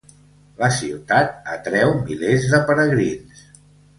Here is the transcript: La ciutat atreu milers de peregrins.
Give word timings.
La 0.61 0.69
ciutat 0.77 1.51
atreu 1.57 1.93
milers 2.09 2.49
de 2.53 2.61
peregrins. 2.71 3.45